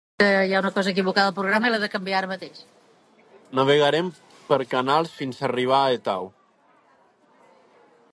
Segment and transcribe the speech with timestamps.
[3.59, 4.07] Navegarem
[4.47, 6.31] per canals fins arribar a Etau